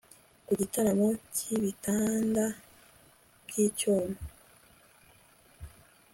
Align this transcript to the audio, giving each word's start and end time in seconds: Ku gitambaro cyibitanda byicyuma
Ku 0.45 0.51
gitambaro 0.59 1.09
cyibitanda 1.35 2.45
byicyuma 3.47 4.17